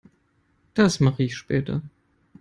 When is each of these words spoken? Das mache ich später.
Das 0.73 0.99
mache 0.99 1.21
ich 1.21 1.37
später. 1.37 1.83